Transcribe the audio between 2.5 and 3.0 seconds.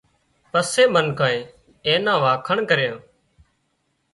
ڪريان